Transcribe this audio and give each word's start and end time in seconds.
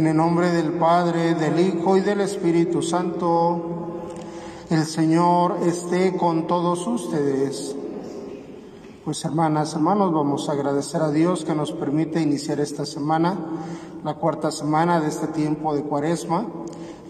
En 0.00 0.06
el 0.06 0.16
nombre 0.16 0.50
del 0.50 0.72
Padre, 0.78 1.34
del 1.34 1.60
Hijo 1.60 1.94
y 1.94 2.00
del 2.00 2.22
Espíritu 2.22 2.80
Santo, 2.80 3.60
el 4.70 4.86
Señor 4.86 5.58
esté 5.66 6.16
con 6.16 6.46
todos 6.46 6.86
ustedes. 6.86 7.76
Pues 9.04 9.22
hermanas, 9.26 9.74
hermanos, 9.74 10.10
vamos 10.10 10.48
a 10.48 10.52
agradecer 10.52 11.02
a 11.02 11.10
Dios 11.10 11.44
que 11.44 11.54
nos 11.54 11.72
permite 11.72 12.18
iniciar 12.18 12.60
esta 12.60 12.86
semana, 12.86 13.36
la 14.02 14.14
cuarta 14.14 14.50
semana 14.50 15.02
de 15.02 15.08
este 15.08 15.26
tiempo 15.26 15.74
de 15.74 15.82
cuaresma. 15.82 16.46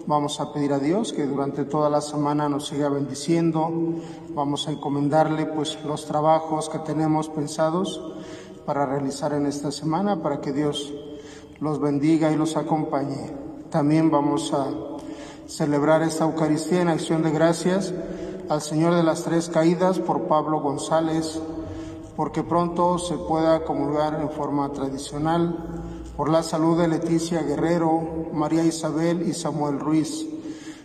Vamos 0.05 0.41
a 0.41 0.51
pedir 0.51 0.73
a 0.73 0.79
Dios 0.79 1.13
que 1.13 1.25
durante 1.25 1.63
toda 1.63 1.89
la 1.89 2.01
semana 2.01 2.49
nos 2.49 2.67
siga 2.67 2.89
bendiciendo. 2.89 3.71
Vamos 4.35 4.67
a 4.67 4.71
encomendarle 4.71 5.45
pues 5.45 5.79
los 5.85 6.05
trabajos 6.07 6.67
que 6.67 6.79
tenemos 6.79 7.29
pensados 7.29 8.01
para 8.65 8.85
realizar 8.85 9.31
en 9.31 9.45
esta 9.45 9.71
semana 9.71 10.21
para 10.21 10.41
que 10.41 10.51
Dios 10.51 10.93
los 11.61 11.79
bendiga 11.79 12.31
y 12.31 12.35
los 12.35 12.57
acompañe. 12.57 13.31
También 13.69 14.09
vamos 14.09 14.51
a 14.51 14.67
celebrar 15.47 16.01
esta 16.01 16.25
Eucaristía 16.25 16.81
en 16.81 16.89
acción 16.89 17.21
de 17.21 17.29
gracias 17.29 17.93
al 18.49 18.61
Señor 18.61 18.95
de 18.95 19.03
las 19.03 19.23
Tres 19.23 19.47
Caídas 19.47 19.99
por 19.99 20.23
Pablo 20.23 20.59
González, 20.59 21.39
porque 22.15 22.43
pronto 22.43 22.97
se 22.97 23.15
pueda 23.15 23.63
comulgar 23.63 24.19
en 24.19 24.31
forma 24.31 24.71
tradicional, 24.73 25.55
por 26.17 26.29
la 26.29 26.41
salud 26.41 26.81
de 26.81 26.87
Leticia 26.87 27.43
Guerrero, 27.43 28.27
María 28.33 28.65
Isabel 28.65 29.21
y 29.27 29.33
Samuel 29.33 29.79
Ruiz, 29.79 30.25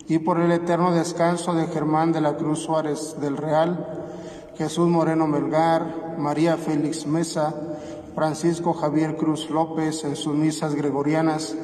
y 0.09 0.19
por 0.19 0.39
el 0.39 0.53
eterno 0.53 0.93
descanso 0.93 1.55
de 1.55 1.67
Germán 1.69 2.13
de 2.13 2.21
la 2.21 2.37
Cruz 2.37 2.61
Suárez 2.61 3.17
del 3.19 3.39
Real, 3.39 4.05
Jesús 4.59 4.89
Moreno 4.89 5.27
Melgar, 5.27 6.17
María 6.19 6.59
Félix 6.59 7.07
Mesa, 7.07 7.55
Francisco 8.17 8.73
Javier 8.73 9.19
Cruz 9.19 9.51
López 9.51 10.03
en 10.05 10.17
sus 10.17 10.35
misas 10.35 10.75
gregorianas, 10.75 11.55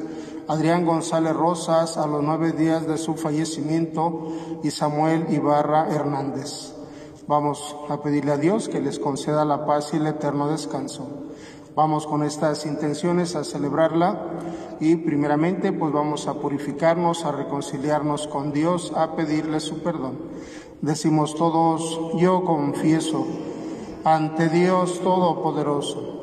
Adrián 0.47 0.85
González 0.85 1.33
Rosas 1.33 1.97
a 1.97 2.05
los 2.05 2.21
nueve 2.21 2.51
días 2.51 2.85
de 2.85 2.99
su 2.99 3.15
fallecimiento 3.15 4.27
y 4.61 4.69
Samuel 4.69 5.25
Ibarra 5.31 5.87
Hernández. 5.89 6.75
Vamos 7.25 7.75
a 7.89 8.03
pedirle 8.03 8.33
a 8.33 8.37
Dios 8.37 8.69
que 8.69 8.81
les 8.81 8.99
conceda 8.99 9.45
la 9.45 9.65
paz 9.65 9.93
y 9.93 9.97
el 9.97 10.05
eterno 10.05 10.47
descanso. 10.47 11.07
Vamos 11.75 12.05
con 12.05 12.21
estas 12.21 12.67
intenciones 12.67 13.35
a 13.35 13.43
celebrarla 13.43 14.21
y 14.79 14.97
primeramente 14.97 15.73
pues 15.73 15.91
vamos 15.91 16.27
a 16.27 16.35
purificarnos, 16.35 17.25
a 17.25 17.31
reconciliarnos 17.31 18.27
con 18.27 18.53
Dios, 18.53 18.93
a 18.95 19.15
pedirle 19.15 19.59
su 19.59 19.81
perdón. 19.81 20.19
Decimos 20.83 21.33
todos, 21.33 21.99
yo 22.19 22.43
confieso 22.45 23.25
ante 24.03 24.49
Dios 24.49 24.99
Todopoderoso 24.99 26.22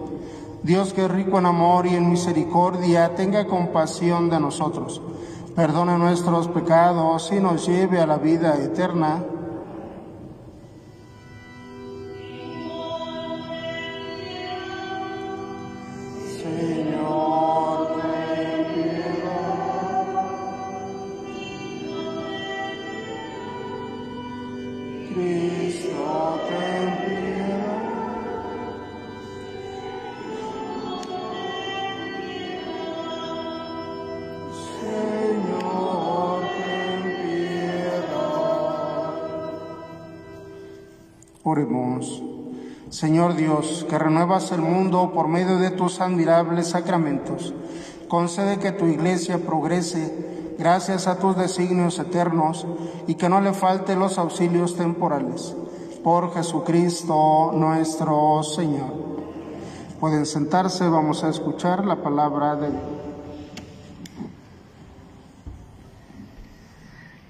Dios 0.63 0.93
que 0.93 1.05
es 1.05 1.11
rico 1.11 1.39
en 1.39 1.47
amor 1.47 1.87
y 1.87 1.95
en 1.95 2.09
misericordia, 2.09 3.15
tenga 3.15 3.47
compasión 3.47 4.29
de 4.29 4.39
nosotros, 4.39 5.01
perdone 5.55 5.97
nuestros 5.97 6.47
pecados 6.49 7.31
y 7.31 7.39
nos 7.39 7.67
lleve 7.67 7.99
a 7.99 8.05
la 8.05 8.17
vida 8.17 8.55
eterna. 8.57 9.23
Oremos. 41.43 42.21
Señor 42.89 43.35
Dios, 43.35 43.85
que 43.89 43.97
renuevas 43.97 44.51
el 44.51 44.61
mundo 44.61 45.11
por 45.13 45.27
medio 45.27 45.57
de 45.57 45.71
tus 45.71 46.01
admirables 46.01 46.67
sacramentos, 46.67 47.53
concede 48.07 48.59
que 48.59 48.73
tu 48.73 48.85
iglesia 48.85 49.39
progrese 49.39 50.53
gracias 50.59 51.07
a 51.07 51.17
tus 51.17 51.37
designios 51.37 51.97
eternos 51.97 52.67
y 53.07 53.15
que 53.15 53.29
no 53.29 53.41
le 53.41 53.53
falten 53.53 53.99
los 53.99 54.17
auxilios 54.17 54.75
temporales. 54.75 55.55
Por 56.03 56.33
Jesucristo 56.33 57.51
nuestro 57.53 58.43
Señor. 58.43 58.93
Pueden 59.99 60.25
sentarse, 60.25 60.87
vamos 60.89 61.23
a 61.23 61.29
escuchar 61.29 61.85
la 61.85 62.01
palabra 62.03 62.55
de 62.55 62.69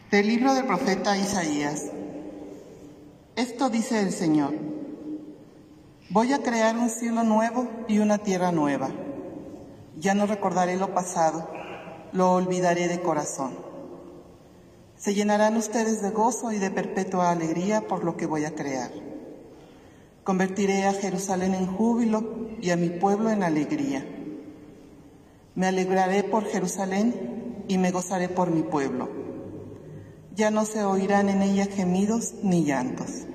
Del 0.10 0.28
libro 0.28 0.54
del 0.54 0.66
profeta 0.66 1.18
Isaías. 1.18 2.01
Esto 3.38 3.70
dice 3.70 4.02
el 4.02 4.12
Señor. 4.12 4.54
Voy 6.10 6.34
a 6.34 6.44
crear 6.44 6.78
un 6.78 6.90
cielo 6.90 7.24
nuevo 7.24 7.66
y 7.88 8.00
una 8.00 8.18
tierra 8.18 8.52
nueva. 8.52 8.90
Ya 9.98 10.14
no 10.14 10.26
recordaré 10.26 10.76
lo 10.76 10.94
pasado, 10.94 11.48
lo 12.12 12.34
olvidaré 12.34 12.90
de 12.90 13.00
corazón. 13.00 13.54
Se 14.98 15.14
llenarán 15.14 15.56
ustedes 15.56 16.02
de 16.02 16.10
gozo 16.10 16.52
y 16.52 16.60
de 16.60 16.72
perpetua 16.72 17.32
alegría 17.32 17.88
por 17.88 18.04
lo 18.04 18.18
que 18.18 18.26
voy 18.26 18.44
a 18.44 18.54
crear. 18.54 18.92
Convertiré 20.26 20.86
a 20.86 20.94
Jerusalén 20.94 21.56
en 21.56 21.68
júbilo 21.68 22.50
y 22.60 22.72
a 22.72 22.76
mi 22.76 22.90
pueblo 22.90 23.30
en 23.30 23.44
alegría. 23.44 24.06
Me 25.56 25.68
alegraré 25.68 26.24
por 26.24 26.44
Jerusalén 26.44 27.64
y 27.70 27.78
me 27.78 27.92
gozaré 27.92 28.28
por 28.28 28.52
mi 28.52 28.62
pueblo 28.62 29.22
ya 30.36 30.52
no 30.52 30.66
se 30.66 30.84
oirán 30.84 31.30
en 31.30 31.42
ella 31.42 31.66
gemidos 31.66 32.34
ni 32.44 32.64
llantos. 32.64 33.26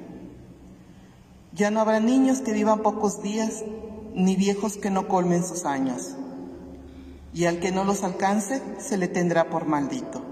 Ya 1.52 1.70
no 1.70 1.80
habrá 1.80 2.00
niños 2.00 2.40
que 2.40 2.52
vivan 2.52 2.82
pocos 2.82 3.22
días, 3.22 3.64
ni 4.14 4.36
viejos 4.36 4.76
que 4.76 4.90
no 4.90 5.08
colmen 5.08 5.44
sus 5.44 5.64
años. 5.64 6.16
Y 7.32 7.44
al 7.44 7.60
que 7.60 7.72
no 7.72 7.84
los 7.84 8.02
alcance, 8.02 8.62
se 8.78 8.96
le 8.96 9.08
tendrá 9.08 9.50
por 9.50 9.66
maldito. 9.66 10.22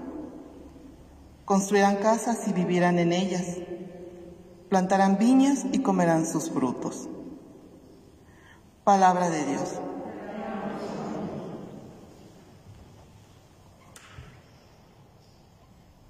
Construirán 1.45 1.97
casas 1.97 2.47
y 2.47 2.53
vivirán 2.53 2.97
en 2.97 3.13
ellas. 3.13 3.45
Plantarán 4.69 5.17
viñas 5.17 5.65
y 5.71 5.79
comerán 5.79 6.25
sus 6.25 6.49
frutos. 6.49 7.07
Palabra 8.83 9.29
de 9.29 9.45
Dios. 9.45 9.79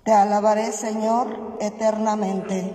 Te 0.06 0.14
alabaré, 0.14 0.72
Señor, 0.72 1.58
eternamente. 1.60 2.72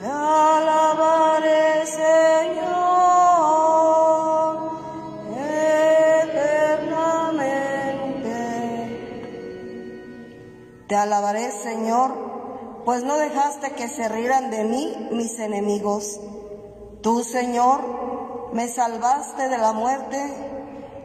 Te 0.00 0.06
alabaré, 0.06 1.84
Señor, 1.84 2.56
eternamente. 6.24 7.52
Te 10.88 10.96
alabaré, 10.96 11.50
Señor, 11.52 12.14
pues 12.86 13.04
no 13.04 13.18
dejaste 13.18 13.72
que 13.72 13.86
se 13.86 14.08
rieran 14.08 14.50
de 14.50 14.64
mí 14.64 15.08
mis 15.12 15.38
enemigos. 15.38 16.18
Tú, 17.06 17.22
Señor, 17.22 18.50
me 18.52 18.66
salvaste 18.66 19.48
de 19.48 19.58
la 19.58 19.72
muerte 19.72 20.18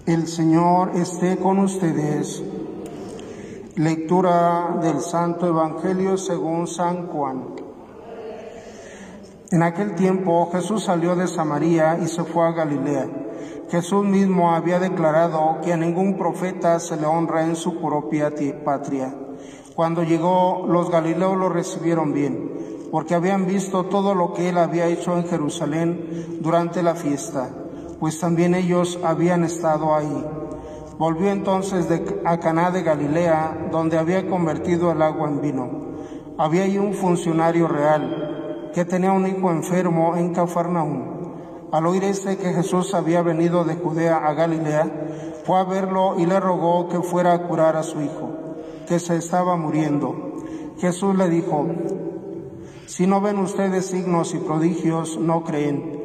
El 0.08 0.26
Señor 0.26 0.92
esté 0.96 1.36
con 1.36 1.60
ustedes. 1.60 2.42
Lectura 3.76 4.78
del 4.82 5.02
Santo 5.02 5.46
Evangelio 5.46 6.18
según 6.18 6.66
San 6.66 7.08
Juan. 7.08 7.44
En 9.52 9.64
aquel 9.64 9.96
tiempo 9.96 10.50
Jesús 10.50 10.86
salió 10.86 11.14
de 11.18 11.28
Samaria 11.28 12.00
y 12.02 12.08
se 12.08 12.24
fue 12.24 12.48
a 12.48 12.54
Galilea. 12.54 13.10
Jesús 13.70 14.06
mismo 14.06 14.54
había 14.54 14.80
declarado 14.80 15.58
que 15.62 15.74
a 15.74 15.78
ningún 15.78 16.18
profeta 16.18 16.80
se 16.80 16.96
le 16.96 17.06
honra 17.06 17.44
en 17.44 17.58
su 17.58 17.82
propia 17.82 18.32
patria. 18.64 19.14
Cuando 19.76 20.04
llegó, 20.04 20.66
los 20.70 20.90
galileos 20.90 21.36
lo 21.36 21.50
recibieron 21.50 22.14
bien, 22.14 22.88
porque 22.92 23.14
habían 23.14 23.46
visto 23.46 23.88
todo 23.88 24.16
lo 24.16 24.32
que 24.32 24.48
él 24.48 24.58
había 24.58 24.88
hecho 24.88 25.18
en 25.18 25.28
Jerusalén 25.28 26.40
durante 26.40 26.82
la 26.82 26.96
fiesta, 26.96 27.50
pues 28.00 28.20
también 28.20 28.56
ellos 28.56 29.00
habían 29.04 29.44
estado 29.44 29.96
ahí. 29.96 30.26
Volvió 30.98 31.30
entonces 31.30 31.88
de, 31.90 32.22
a 32.26 32.40
Caná 32.40 32.72
de 32.72 32.84
Galilea, 32.84 33.70
donde 33.72 33.98
había 33.98 34.28
convertido 34.28 34.92
el 34.92 35.02
agua 35.02 35.30
en 35.30 35.42
vino. 35.42 35.70
Había 36.38 36.64
allí 36.64 36.78
un 36.78 36.94
funcionario 36.94 37.68
real 37.68 38.70
que 38.74 38.86
tenía 38.86 39.12
un 39.12 39.28
hijo 39.28 39.52
enfermo 39.52 40.16
en 40.16 40.34
Cafarnaúm. 40.34 41.18
Al 41.72 41.86
oír 41.86 42.04
este 42.04 42.38
que 42.38 42.54
Jesús 42.54 42.94
había 42.94 43.22
venido 43.22 43.64
de 43.64 43.76
Judea 43.76 44.18
a 44.18 44.34
Galilea, 44.34 44.90
fue 45.46 45.60
a 45.60 45.64
verlo 45.64 46.16
y 46.18 46.26
le 46.26 46.40
rogó 46.40 46.88
que 46.88 47.02
fuera 47.02 47.34
a 47.34 47.48
curar 47.48 47.76
a 47.76 47.84
su 47.84 48.02
hijo, 48.02 48.30
que 48.88 49.00
se 49.00 49.18
estaba 49.18 49.56
muriendo. 49.58 50.34
Jesús 50.78 51.16
le 51.16 51.30
dijo, 51.30 51.66
si 52.86 53.08
no 53.08 53.20
ven 53.20 53.38
ustedes 53.40 53.88
signos 53.88 54.34
y 54.34 54.38
prodigios, 54.38 55.20
no 55.20 55.44
creen. 55.44 55.97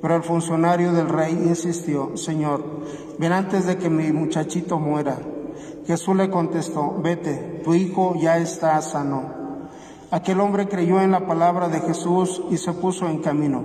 Pero 0.00 0.16
el 0.16 0.22
funcionario 0.22 0.92
del 0.92 1.08
rey 1.08 1.32
insistió, 1.32 2.16
Señor, 2.16 2.64
ven 3.18 3.32
antes 3.32 3.66
de 3.66 3.78
que 3.78 3.90
mi 3.90 4.12
muchachito 4.12 4.78
muera. 4.78 5.18
Jesús 5.86 6.14
le 6.14 6.30
contestó, 6.30 6.94
vete, 7.02 7.62
tu 7.64 7.74
hijo 7.74 8.14
ya 8.20 8.38
está 8.38 8.80
sano. 8.80 9.22
Aquel 10.10 10.40
hombre 10.40 10.68
creyó 10.68 11.00
en 11.00 11.10
la 11.10 11.26
palabra 11.26 11.68
de 11.68 11.80
Jesús 11.80 12.42
y 12.50 12.58
se 12.58 12.72
puso 12.72 13.08
en 13.08 13.20
camino. 13.20 13.64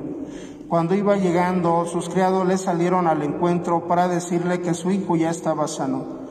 Cuando 0.68 0.96
iba 0.96 1.16
llegando, 1.18 1.86
sus 1.86 2.10
criados 2.10 2.48
le 2.48 2.58
salieron 2.58 3.08
al 3.08 3.22
encuentro 3.22 3.88
para 3.88 4.08
decirle 4.08 4.62
que 4.62 4.74
su 4.74 4.90
hijo 4.90 5.16
ya 5.16 5.30
estaba 5.30 5.68
sano. 5.68 6.24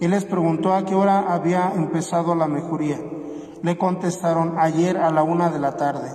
Él 0.00 0.12
les 0.12 0.24
preguntó 0.24 0.72
a 0.72 0.84
qué 0.84 0.94
hora 0.94 1.32
había 1.32 1.72
empezado 1.74 2.34
la 2.34 2.46
mejoría. 2.46 3.00
Le 3.62 3.76
contestaron, 3.76 4.54
ayer 4.58 4.96
a 4.96 5.10
la 5.10 5.24
una 5.24 5.50
de 5.50 5.58
la 5.58 5.76
tarde. 5.76 6.08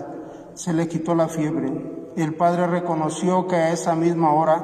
Se 0.54 0.72
le 0.72 0.88
quitó 0.88 1.14
la 1.14 1.28
fiebre. 1.28 2.03
El 2.16 2.36
padre 2.36 2.68
reconoció 2.68 3.48
que 3.48 3.56
a 3.56 3.72
esa 3.72 3.96
misma 3.96 4.34
hora 4.34 4.64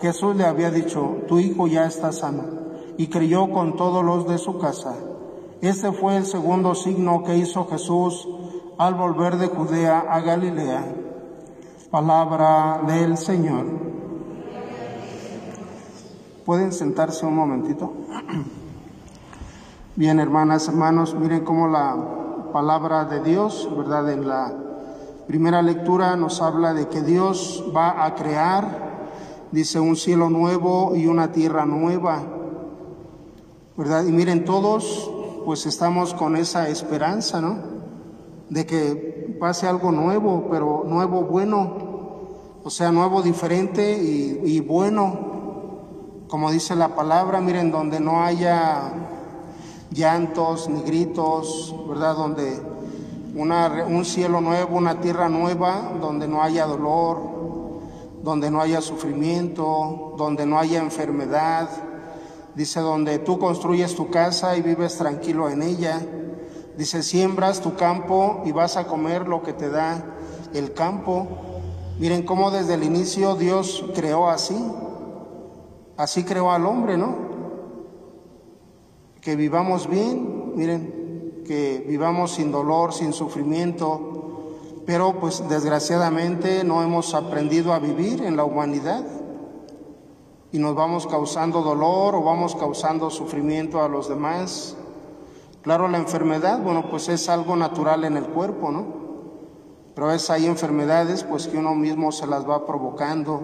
Jesús 0.00 0.34
le 0.36 0.44
había 0.44 0.70
dicho, 0.70 1.18
tu 1.28 1.38
hijo 1.38 1.66
ya 1.66 1.86
está 1.86 2.12
sano, 2.12 2.44
y 2.96 3.08
creyó 3.08 3.50
con 3.50 3.76
todos 3.76 4.04
los 4.04 4.26
de 4.26 4.38
su 4.38 4.58
casa. 4.58 4.94
Este 5.60 5.92
fue 5.92 6.16
el 6.16 6.26
segundo 6.26 6.74
signo 6.74 7.22
que 7.22 7.36
hizo 7.36 7.66
Jesús 7.66 8.28
al 8.78 8.94
volver 8.94 9.36
de 9.36 9.48
Judea 9.48 10.06
a 10.08 10.20
Galilea. 10.20 10.84
Palabra 11.90 12.82
del 12.86 13.16
Señor. 13.16 13.66
¿Pueden 16.44 16.72
sentarse 16.72 17.26
un 17.26 17.34
momentito? 17.34 17.92
Bien, 19.96 20.20
hermanas, 20.20 20.68
hermanos, 20.68 21.14
miren 21.14 21.44
cómo 21.44 21.68
la 21.68 21.96
palabra 22.52 23.04
de 23.06 23.20
Dios, 23.20 23.68
¿verdad? 23.76 24.12
En 24.12 24.28
la 24.28 24.52
primera 25.26 25.60
lectura 25.60 26.16
nos 26.16 26.40
habla 26.40 26.72
de 26.72 26.88
que 26.88 27.02
Dios 27.02 27.64
va 27.74 28.04
a 28.04 28.14
crear, 28.14 29.08
dice, 29.50 29.80
un 29.80 29.96
cielo 29.96 30.30
nuevo 30.30 30.94
y 30.94 31.06
una 31.06 31.32
tierra 31.32 31.66
nueva, 31.66 32.22
¿verdad? 33.76 34.04
Y 34.04 34.12
miren, 34.12 34.44
todos 34.44 35.10
pues 35.44 35.66
estamos 35.66 36.14
con 36.14 36.36
esa 36.36 36.68
esperanza, 36.68 37.40
¿no? 37.40 37.58
De 38.48 38.66
que 38.66 39.36
pase 39.40 39.66
algo 39.66 39.92
nuevo, 39.92 40.46
pero 40.50 40.84
nuevo 40.86 41.22
bueno, 41.22 41.76
o 42.62 42.70
sea, 42.70 42.92
nuevo 42.92 43.22
diferente 43.22 44.00
y, 44.02 44.40
y 44.44 44.60
bueno, 44.60 45.16
como 46.28 46.50
dice 46.50 46.74
la 46.74 46.94
palabra, 46.94 47.40
miren, 47.40 47.70
donde 47.70 48.00
no 48.00 48.22
haya 48.22 48.92
llantos 49.90 50.68
ni 50.68 50.82
gritos, 50.82 51.74
¿verdad? 51.88 52.16
Donde 52.16 52.75
una, 53.36 53.84
un 53.86 54.04
cielo 54.04 54.40
nuevo, 54.40 54.76
una 54.76 55.00
tierra 55.00 55.28
nueva, 55.28 55.92
donde 56.00 56.26
no 56.26 56.42
haya 56.42 56.66
dolor, 56.66 57.20
donde 58.22 58.50
no 58.50 58.60
haya 58.60 58.80
sufrimiento, 58.80 60.14
donde 60.16 60.46
no 60.46 60.58
haya 60.58 60.80
enfermedad. 60.80 61.68
Dice, 62.54 62.80
donde 62.80 63.18
tú 63.18 63.38
construyes 63.38 63.94
tu 63.94 64.10
casa 64.10 64.56
y 64.56 64.62
vives 64.62 64.96
tranquilo 64.96 65.50
en 65.50 65.62
ella. 65.62 66.00
Dice, 66.78 67.02
siembras 67.02 67.60
tu 67.60 67.76
campo 67.76 68.42
y 68.46 68.52
vas 68.52 68.78
a 68.78 68.86
comer 68.86 69.28
lo 69.28 69.42
que 69.42 69.52
te 69.52 69.68
da 69.68 70.02
el 70.54 70.72
campo. 70.72 71.26
Miren 71.98 72.24
cómo 72.24 72.50
desde 72.50 72.74
el 72.74 72.84
inicio 72.84 73.34
Dios 73.34 73.84
creó 73.94 74.30
así. 74.30 74.56
Así 75.98 76.24
creó 76.24 76.50
al 76.50 76.64
hombre, 76.64 76.96
¿no? 76.96 77.14
Que 79.20 79.36
vivamos 79.36 79.88
bien, 79.88 80.52
miren, 80.54 80.95
que 81.46 81.84
vivamos 81.86 82.32
sin 82.32 82.50
dolor, 82.50 82.92
sin 82.92 83.12
sufrimiento, 83.12 84.16
pero 84.86 85.18
pues 85.20 85.48
desgraciadamente 85.48 86.64
no 86.64 86.82
hemos 86.82 87.14
aprendido 87.14 87.72
a 87.72 87.78
vivir 87.78 88.22
en 88.22 88.36
la 88.36 88.44
humanidad 88.44 89.04
y 90.52 90.58
nos 90.58 90.74
vamos 90.74 91.06
causando 91.06 91.62
dolor 91.62 92.14
o 92.14 92.22
vamos 92.22 92.54
causando 92.54 93.10
sufrimiento 93.10 93.82
a 93.82 93.88
los 93.88 94.08
demás. 94.08 94.76
Claro, 95.62 95.88
la 95.88 95.98
enfermedad, 95.98 96.62
bueno, 96.62 96.88
pues 96.88 97.08
es 97.08 97.28
algo 97.28 97.56
natural 97.56 98.04
en 98.04 98.16
el 98.16 98.26
cuerpo, 98.26 98.70
¿no? 98.70 98.86
Pero 99.94 100.12
es 100.12 100.30
hay 100.30 100.46
enfermedades 100.46 101.24
pues 101.24 101.48
que 101.48 101.58
uno 101.58 101.74
mismo 101.74 102.12
se 102.12 102.26
las 102.26 102.48
va 102.48 102.66
provocando. 102.66 103.42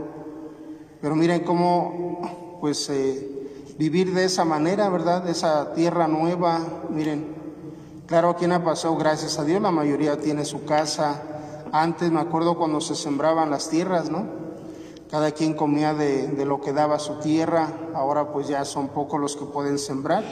Pero 1.00 1.16
miren 1.16 1.42
cómo 1.44 2.58
pues 2.60 2.88
eh, 2.90 3.74
vivir 3.76 4.14
de 4.14 4.24
esa 4.24 4.44
manera, 4.44 4.88
¿verdad? 4.88 5.24
De 5.24 5.32
esa 5.32 5.74
tierra 5.74 6.06
nueva, 6.06 6.60
miren. 6.90 7.41
Claro, 8.06 8.36
quien 8.36 8.52
ha 8.52 8.64
pasado, 8.64 8.96
gracias 8.96 9.38
a 9.38 9.44
Dios, 9.44 9.62
la 9.62 9.70
mayoría 9.70 10.18
tiene 10.18 10.44
su 10.44 10.64
casa. 10.64 11.22
Antes 11.72 12.10
me 12.10 12.20
acuerdo 12.20 12.58
cuando 12.58 12.80
se 12.80 12.94
sembraban 12.94 13.50
las 13.50 13.70
tierras, 13.70 14.10
¿no? 14.10 14.26
Cada 15.10 15.30
quien 15.30 15.54
comía 15.54 15.94
de, 15.94 16.28
de 16.28 16.44
lo 16.44 16.60
que 16.60 16.72
daba 16.72 16.98
su 16.98 17.20
tierra, 17.20 17.68
ahora 17.94 18.32
pues 18.32 18.48
ya 18.48 18.64
son 18.64 18.88
pocos 18.88 19.20
los 19.20 19.36
que 19.36 19.44
pueden 19.44 19.78
sembrar. 19.78 20.24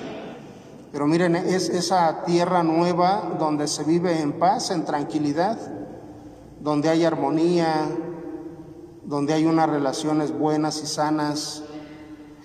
Pero 0.93 1.07
miren, 1.07 1.37
es 1.37 1.69
esa 1.69 2.25
tierra 2.25 2.63
nueva 2.63 3.37
donde 3.39 3.69
se 3.69 3.85
vive 3.85 4.21
en 4.21 4.33
paz, 4.33 4.71
en 4.73 4.85
tranquilidad, 4.85 5.57
donde 6.61 6.89
hay 6.89 7.05
armonía, 7.05 7.87
donde 9.05 9.33
hay 9.33 9.47
unas 9.47 9.71
relaciones 9.71 10.37
buenas 10.37 10.83
y 10.83 10.87
sanas. 10.87 11.63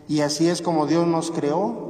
Y 0.07 0.21
así 0.21 0.47
es 0.47 0.61
como 0.61 0.85
Dios 0.85 1.07
nos 1.07 1.31
creó. 1.31 1.84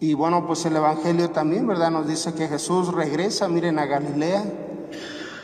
Y 0.00 0.14
bueno, 0.14 0.46
pues 0.46 0.64
el 0.64 0.74
Evangelio 0.74 1.30
también, 1.30 1.66
¿verdad? 1.66 1.90
Nos 1.90 2.08
dice 2.08 2.32
que 2.32 2.48
Jesús 2.48 2.88
regresa, 2.88 3.48
miren, 3.48 3.78
a 3.78 3.84
Galilea 3.84 4.44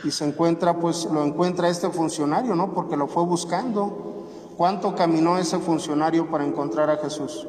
y 0.03 0.09
se 0.09 0.25
encuentra, 0.25 0.79
pues 0.79 1.05
lo 1.05 1.23
encuentra 1.23 1.69
este 1.69 1.89
funcionario, 1.89 2.55
¿no? 2.55 2.73
Porque 2.73 2.97
lo 2.97 3.07
fue 3.07 3.23
buscando. 3.23 4.25
¿Cuánto 4.57 4.95
caminó 4.95 5.37
ese 5.37 5.59
funcionario 5.59 6.31
para 6.31 6.43
encontrar 6.43 6.89
a 6.89 6.97
Jesús? 6.97 7.47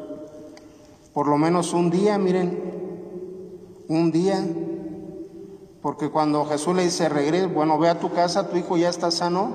Por 1.14 1.28
lo 1.28 1.38
menos 1.38 1.72
un 1.72 1.88
día, 1.88 2.18
miren, 2.18 3.84
un 3.88 4.12
día. 4.12 4.46
Porque 5.80 6.10
cuando 6.10 6.44
Jesús 6.44 6.76
le 6.76 6.84
dice, 6.84 7.08
regresa, 7.08 7.46
bueno, 7.46 7.78
ve 7.78 7.88
a 7.88 7.98
tu 7.98 8.12
casa, 8.12 8.50
tu 8.50 8.58
hijo 8.58 8.76
ya 8.76 8.90
está 8.90 9.10
sano, 9.10 9.50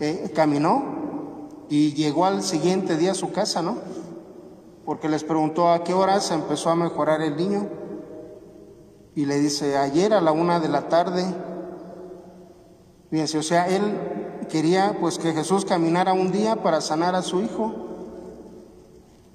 eh, 0.00 0.32
caminó 0.34 0.82
y 1.68 1.94
llegó 1.94 2.24
al 2.24 2.42
siguiente 2.42 2.96
día 2.96 3.12
a 3.12 3.14
su 3.14 3.30
casa, 3.30 3.62
¿no? 3.62 3.93
Porque 4.84 5.08
les 5.08 5.24
preguntó 5.24 5.70
a 5.70 5.82
qué 5.82 5.94
hora 5.94 6.20
se 6.20 6.34
empezó 6.34 6.70
a 6.70 6.76
mejorar 6.76 7.22
el 7.22 7.36
niño. 7.36 7.68
Y 9.14 9.26
le 9.26 9.38
dice, 9.38 9.76
ayer 9.76 10.12
a 10.12 10.20
la 10.20 10.32
una 10.32 10.60
de 10.60 10.68
la 10.68 10.88
tarde. 10.88 11.24
Fíjense, 13.10 13.38
o 13.38 13.42
sea, 13.42 13.68
él 13.68 14.46
quería 14.48 14.96
pues 15.00 15.18
que 15.18 15.32
Jesús 15.32 15.64
caminara 15.64 16.12
un 16.12 16.32
día 16.32 16.56
para 16.56 16.80
sanar 16.80 17.14
a 17.14 17.22
su 17.22 17.40
hijo. 17.40 17.72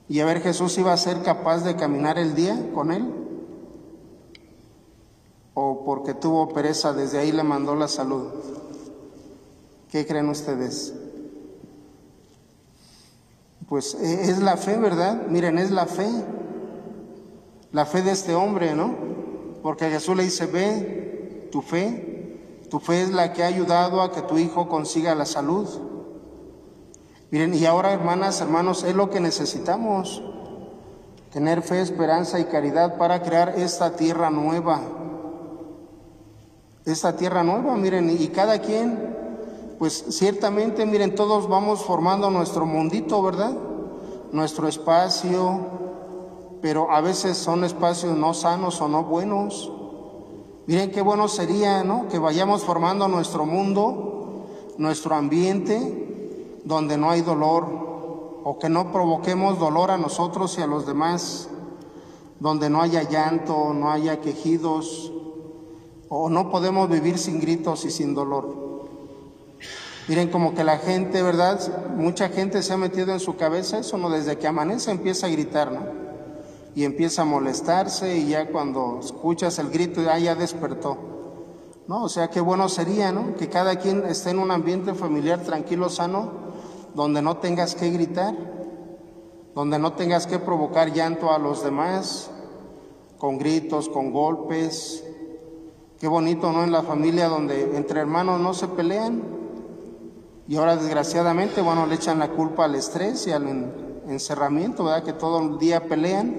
Y 0.07 0.19
a 0.19 0.25
ver, 0.25 0.41
Jesús 0.41 0.77
iba 0.77 0.91
a 0.91 0.97
ser 0.97 1.21
capaz 1.21 1.63
de 1.63 1.75
caminar 1.75 2.17
el 2.17 2.35
día 2.35 2.71
con 2.73 2.91
él. 2.91 3.13
O 5.53 5.83
porque 5.85 6.13
tuvo 6.13 6.49
pereza, 6.49 6.93
desde 6.93 7.19
ahí 7.19 7.31
le 7.31 7.43
mandó 7.43 7.75
la 7.75 7.87
salud. 7.87 8.27
¿Qué 9.91 10.05
creen 10.05 10.29
ustedes? 10.29 10.93
Pues 13.69 13.93
eh, 13.93 14.23
es 14.23 14.39
la 14.39 14.57
fe, 14.57 14.77
¿verdad? 14.77 15.27
Miren, 15.27 15.59
es 15.59 15.69
la 15.69 15.85
fe. 15.85 16.09
La 17.71 17.85
fe 17.85 18.01
de 18.01 18.11
este 18.11 18.33
hombre, 18.33 18.73
¿no? 18.73 18.95
Porque 19.61 19.91
Jesús 19.91 20.17
le 20.17 20.23
dice, 20.23 20.47
ve, 20.47 21.47
tu 21.51 21.61
fe, 21.61 22.65
tu 22.71 22.79
fe 22.79 23.03
es 23.03 23.11
la 23.11 23.31
que 23.31 23.43
ha 23.43 23.47
ayudado 23.47 24.01
a 24.01 24.11
que 24.11 24.23
tu 24.23 24.39
hijo 24.39 24.67
consiga 24.67 25.13
la 25.13 25.25
salud. 25.25 25.67
Miren, 27.29 27.53
y 27.53 27.65
ahora 27.67 27.93
hermanas, 27.93 28.41
hermanos, 28.41 28.83
es 28.83 28.95
lo 28.95 29.11
que 29.11 29.19
necesitamos. 29.19 30.23
Tener 31.31 31.61
fe, 31.61 31.79
esperanza 31.81 32.39
y 32.39 32.45
caridad 32.45 32.97
para 32.97 33.21
crear 33.21 33.53
esta 33.55 33.95
tierra 33.95 34.31
nueva. 34.31 34.81
Esta 36.85 37.15
tierra 37.15 37.43
nueva, 37.43 37.77
miren, 37.77 38.09
y 38.09 38.29
cada 38.29 38.59
quien, 38.59 39.15
pues 39.79 40.03
ciertamente, 40.09 40.85
miren, 40.85 41.15
todos 41.15 41.47
vamos 41.47 41.81
formando 41.81 42.29
nuestro 42.29 42.65
mundito, 42.65 43.23
¿verdad? 43.23 43.57
Nuestro 44.33 44.67
espacio, 44.67 45.61
pero 46.61 46.91
a 46.91 46.99
veces 46.99 47.37
son 47.37 47.63
espacios 47.63 48.17
no 48.17 48.33
sanos 48.33 48.81
o 48.81 48.89
no 48.89 49.05
buenos. 49.05 49.71
Miren 50.67 50.91
qué 50.91 51.01
bueno 51.01 51.29
sería, 51.29 51.85
¿no? 51.85 52.09
Que 52.09 52.19
vayamos 52.19 52.63
formando 52.63 53.07
nuestro 53.07 53.45
mundo, 53.45 54.47
nuestro 54.77 55.15
ambiente, 55.15 56.59
donde 56.65 56.97
no 56.97 57.09
hay 57.09 57.21
dolor, 57.21 57.65
o 58.43 58.59
que 58.59 58.67
no 58.67 58.91
provoquemos 58.91 59.59
dolor 59.59 59.91
a 59.91 59.97
nosotros 59.97 60.57
y 60.57 60.61
a 60.61 60.67
los 60.67 60.85
demás, 60.85 61.47
donde 62.41 62.69
no 62.69 62.81
haya 62.81 63.03
llanto, 63.03 63.73
no 63.73 63.91
haya 63.91 64.19
quejidos, 64.19 65.13
o 66.09 66.29
no 66.29 66.49
podemos 66.49 66.89
vivir 66.89 67.17
sin 67.17 67.39
gritos 67.39 67.85
y 67.85 67.91
sin 67.91 68.13
dolor. 68.13 68.68
Miren 70.07 70.29
como 70.29 70.55
que 70.55 70.63
la 70.63 70.77
gente, 70.77 71.21
¿verdad? 71.21 71.59
Mucha 71.95 72.29
gente 72.29 72.63
se 72.63 72.73
ha 72.73 72.77
metido 72.77 73.11
en 73.11 73.19
su 73.19 73.35
cabeza 73.35 73.79
eso, 73.79 73.97
¿no? 73.97 74.09
Desde 74.09 74.37
que 74.37 74.47
amanece 74.47 74.91
empieza 74.91 75.27
a 75.27 75.29
gritar, 75.29 75.71
¿no? 75.71 75.81
Y 76.75 76.83
empieza 76.83 77.23
a 77.23 77.25
molestarse 77.25 78.17
y 78.17 78.29
ya 78.29 78.49
cuando 78.49 78.99
escuchas 79.01 79.59
el 79.59 79.69
grito, 79.69 80.01
ya, 80.01 80.17
ya 80.17 80.35
despertó. 80.35 80.97
¿No? 81.87 82.03
O 82.03 82.09
sea, 82.09 82.29
qué 82.29 82.39
bueno 82.39 82.69
sería, 82.69 83.11
¿no? 83.11 83.35
Que 83.35 83.49
cada 83.49 83.75
quien 83.77 84.03
esté 84.05 84.29
en 84.29 84.37
un 84.39 84.51
ambiente 84.51 84.93
familiar 84.93 85.41
tranquilo, 85.41 85.89
sano, 85.89 86.31
donde 86.93 87.21
no 87.21 87.37
tengas 87.37 87.73
que 87.73 87.89
gritar, 87.89 88.35
donde 89.55 89.79
no 89.79 89.93
tengas 89.93 90.27
que 90.27 90.37
provocar 90.37 90.93
llanto 90.93 91.31
a 91.31 91.39
los 91.39 91.63
demás, 91.63 92.29
con 93.17 93.37
gritos, 93.37 93.89
con 93.89 94.11
golpes. 94.11 95.03
Qué 95.99 96.07
bonito, 96.07 96.51
¿no? 96.51 96.63
En 96.63 96.71
la 96.71 96.83
familia 96.83 97.27
donde 97.27 97.75
entre 97.75 97.99
hermanos 97.99 98.39
no 98.39 98.53
se 98.53 98.67
pelean. 98.67 99.38
Y 100.49 100.55
ahora, 100.55 100.75
desgraciadamente, 100.77 101.61
bueno, 101.61 101.85
le 101.85 101.93
echan 101.93 102.17
la 102.17 102.29
culpa 102.29 102.65
al 102.65 102.73
estrés 102.73 103.27
y 103.27 103.31
al 103.31 104.01
encerramiento, 104.07 104.83
¿verdad? 104.83 105.03
Que 105.03 105.13
todo 105.13 105.39
el 105.43 105.59
día 105.59 105.85
pelean 105.85 106.33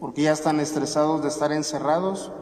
porque 0.00 0.22
ya 0.22 0.32
están 0.32 0.58
estresados 0.58 1.20
de 1.20 1.28
estar 1.28 1.52
encerrados. 1.52 2.32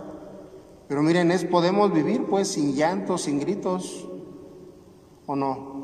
Pero 0.87 1.03
miren, 1.03 1.33
es 1.33 1.45
podemos 1.47 1.93
vivir 1.93 2.27
pues 2.27 2.47
sin 2.47 2.77
llantos, 2.77 3.23
sin 3.23 3.41
gritos, 3.41 4.07
¿o 5.27 5.35
no? 5.35 5.83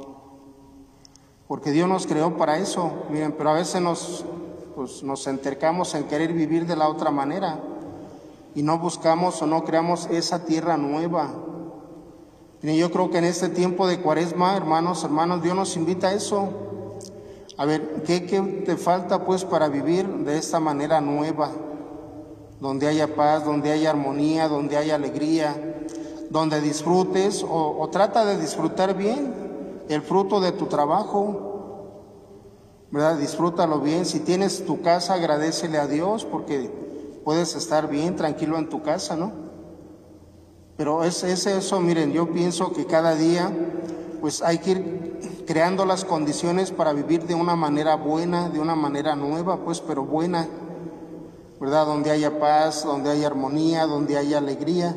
Porque 1.48 1.72
Dios 1.72 1.88
nos 1.88 2.06
creó 2.06 2.36
para 2.36 2.58
eso, 2.58 2.92
miren, 3.10 3.32
pero 3.32 3.50
a 3.50 3.54
veces 3.54 3.82
nos, 3.82 4.24
pues, 4.76 5.02
nos 5.02 5.26
entercamos 5.26 5.92
en 5.96 6.04
querer 6.04 6.32
vivir 6.32 6.68
de 6.68 6.76
la 6.76 6.88
otra 6.88 7.10
manera 7.10 7.58
y 8.54 8.62
no 8.62 8.78
buscamos 8.78 9.42
o 9.42 9.46
no 9.48 9.64
creamos 9.64 10.06
esa 10.06 10.44
tierra 10.44 10.76
nueva. 10.76 11.32
Yo 12.62 12.90
creo 12.90 13.10
que 13.10 13.18
en 13.18 13.24
este 13.24 13.48
tiempo 13.48 13.86
de 13.86 14.00
cuaresma, 14.00 14.54
hermanos, 14.54 15.02
hermanos, 15.02 15.42
Dios 15.42 15.56
nos 15.56 15.76
invita 15.76 16.08
a 16.08 16.12
eso. 16.12 16.50
A 17.56 17.64
ver, 17.64 18.02
¿qué, 18.06 18.26
qué 18.26 18.40
te 18.66 18.76
falta 18.76 19.24
pues 19.24 19.44
para 19.44 19.68
vivir 19.68 20.06
de 20.06 20.36
esta 20.36 20.60
manera 20.60 21.00
nueva? 21.00 21.50
Donde 22.60 22.86
haya 22.86 23.14
paz, 23.14 23.46
donde 23.46 23.72
haya 23.72 23.90
armonía, 23.90 24.48
donde 24.48 24.76
haya 24.76 24.96
alegría, 24.96 25.56
donde 26.28 26.60
disfrutes 26.60 27.42
o, 27.42 27.78
o 27.78 27.88
trata 27.88 28.26
de 28.26 28.38
disfrutar 28.38 28.94
bien 28.94 29.32
el 29.88 30.02
fruto 30.02 30.38
de 30.40 30.52
tu 30.52 30.66
trabajo, 30.66 31.50
¿verdad? 32.90 33.16
Disfrútalo 33.16 33.80
bien. 33.80 34.04
Si 34.04 34.20
tienes 34.20 34.66
tu 34.66 34.82
casa, 34.82 35.14
agradecele 35.14 35.78
a 35.78 35.86
Dios 35.86 36.26
porque 36.26 36.70
puedes 37.24 37.56
estar 37.56 37.88
bien, 37.88 38.16
tranquilo 38.16 38.58
en 38.58 38.68
tu 38.68 38.82
casa, 38.82 39.16
¿no? 39.16 39.49
Pero 40.80 41.04
es, 41.04 41.24
es 41.24 41.44
eso, 41.44 41.78
miren, 41.78 42.10
yo 42.10 42.32
pienso 42.32 42.72
que 42.72 42.86
cada 42.86 43.14
día 43.14 43.52
pues 44.22 44.40
hay 44.40 44.60
que 44.60 44.70
ir 44.70 45.44
creando 45.46 45.84
las 45.84 46.06
condiciones 46.06 46.70
para 46.70 46.94
vivir 46.94 47.26
de 47.26 47.34
una 47.34 47.54
manera 47.54 47.96
buena, 47.96 48.48
de 48.48 48.60
una 48.60 48.74
manera 48.74 49.14
nueva, 49.14 49.62
pues, 49.62 49.82
pero 49.82 50.06
buena, 50.06 50.48
¿verdad? 51.60 51.84
Donde 51.84 52.10
haya 52.10 52.40
paz, 52.40 52.82
donde 52.82 53.10
haya 53.10 53.26
armonía, 53.26 53.84
donde 53.84 54.16
haya 54.16 54.38
alegría. 54.38 54.96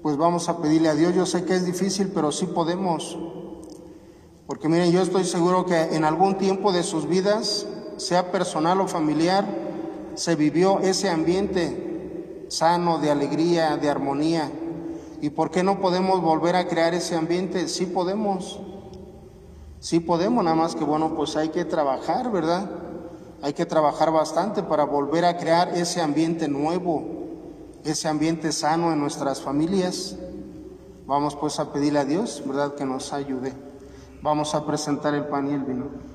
Pues 0.00 0.16
vamos 0.16 0.48
a 0.48 0.56
pedirle 0.62 0.88
a 0.88 0.94
Dios, 0.94 1.14
yo 1.14 1.26
sé 1.26 1.44
que 1.44 1.54
es 1.54 1.66
difícil, 1.66 2.10
pero 2.14 2.32
sí 2.32 2.46
podemos. 2.46 3.18
Porque 4.46 4.70
miren, 4.70 4.90
yo 4.90 5.02
estoy 5.02 5.24
seguro 5.24 5.66
que 5.66 5.78
en 5.94 6.02
algún 6.02 6.38
tiempo 6.38 6.72
de 6.72 6.82
sus 6.82 7.06
vidas, 7.06 7.66
sea 7.98 8.32
personal 8.32 8.80
o 8.80 8.88
familiar, 8.88 9.44
se 10.14 10.34
vivió 10.34 10.80
ese 10.80 11.10
ambiente 11.10 11.90
sano, 12.48 12.98
de 12.98 13.10
alegría, 13.10 13.76
de 13.76 13.90
armonía. 13.90 14.50
¿Y 15.22 15.30
por 15.30 15.52
qué 15.52 15.62
no 15.62 15.78
podemos 15.78 16.20
volver 16.20 16.56
a 16.56 16.66
crear 16.66 16.94
ese 16.94 17.14
ambiente? 17.14 17.68
Sí 17.68 17.86
podemos. 17.86 18.58
Sí 19.78 20.00
podemos, 20.00 20.42
nada 20.42 20.56
más 20.56 20.74
que 20.74 20.82
bueno, 20.82 21.14
pues 21.14 21.36
hay 21.36 21.50
que 21.50 21.64
trabajar, 21.64 22.32
¿verdad? 22.32 22.68
Hay 23.40 23.52
que 23.52 23.64
trabajar 23.64 24.10
bastante 24.10 24.64
para 24.64 24.82
volver 24.82 25.24
a 25.24 25.36
crear 25.36 25.76
ese 25.76 26.00
ambiente 26.00 26.48
nuevo, 26.48 27.04
ese 27.84 28.08
ambiente 28.08 28.50
sano 28.50 28.92
en 28.92 28.98
nuestras 28.98 29.40
familias. 29.40 30.16
Vamos 31.06 31.36
pues 31.36 31.60
a 31.60 31.72
pedirle 31.72 32.00
a 32.00 32.04
Dios, 32.04 32.42
¿verdad? 32.44 32.74
Que 32.74 32.84
nos 32.84 33.12
ayude. 33.12 33.52
Vamos 34.22 34.56
a 34.56 34.66
presentar 34.66 35.14
el 35.14 35.26
pan 35.26 35.48
y 35.48 35.54
el 35.54 35.62
vino. 35.62 36.11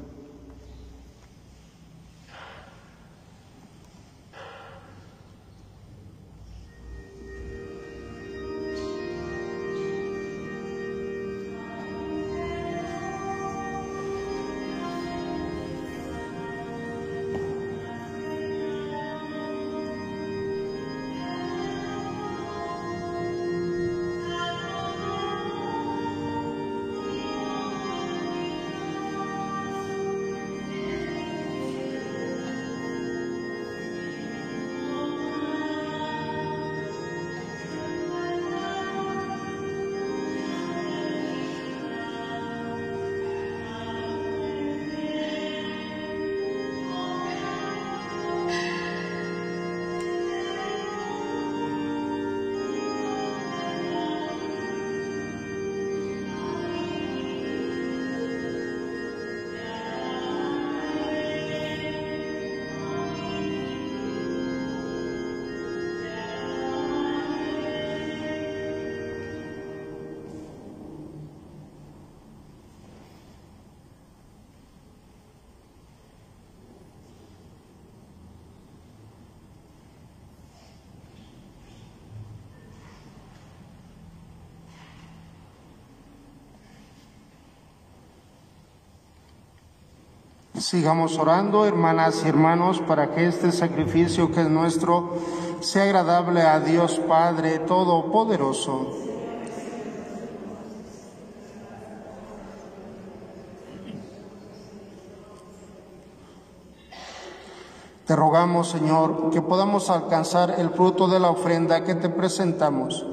Sigamos 90.59 91.19
orando, 91.19 91.67
hermanas 91.67 92.23
y 92.25 92.29
hermanos, 92.29 92.81
para 92.81 93.11
que 93.11 93.27
este 93.27 93.51
sacrificio 93.51 94.31
que 94.31 94.41
es 94.41 94.49
nuestro 94.49 95.13
sea 95.59 95.83
agradable 95.83 96.41
a 96.41 96.59
Dios 96.59 96.99
Padre 97.07 97.59
Todopoderoso. 97.59 98.87
Te 108.07 108.15
rogamos, 108.15 108.69
Señor, 108.69 109.29
que 109.29 109.43
podamos 109.43 109.91
alcanzar 109.91 110.55
el 110.57 110.71
fruto 110.71 111.07
de 111.07 111.19
la 111.19 111.29
ofrenda 111.29 111.83
que 111.83 111.93
te 111.93 112.09
presentamos, 112.09 113.05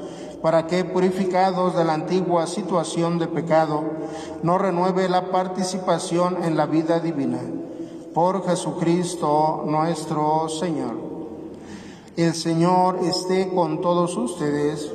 para 0.45 0.67
que, 0.67 0.85
purificados 0.85 1.75
de 1.75 1.87
la 1.87 1.95
antigua 1.95 2.47
situación 2.47 3.19
de 3.19 3.29
pecado, 3.29 3.83
no 4.43 4.59
renueve 4.59 5.09
la 5.09 5.31
participación 5.31 6.45
en 6.45 6.55
la 6.55 6.67
vida 6.67 7.01
divina. 7.01 7.41
Por 8.13 8.45
Jesucristo 8.47 9.63
nuestro 9.65 10.51
Señor. 10.51 10.97
El 12.19 12.35
Señor 12.35 12.99
esté 13.05 13.55
con 13.55 13.81
todos 13.81 14.19
ustedes. 14.19 14.93